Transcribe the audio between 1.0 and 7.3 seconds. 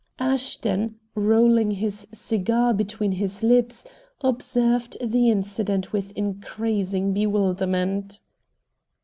rolling his cigar between his lips, observed the incident with increasing